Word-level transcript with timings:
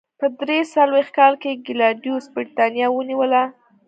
په 0.19 0.25
درې 0.39 0.59
څلوېښت 0.73 1.11
کال 1.17 1.33
کې 1.41 1.61
کلاډیوس 1.65 2.25
برېټانیا 2.35 2.87
ونیوله. 2.91 3.43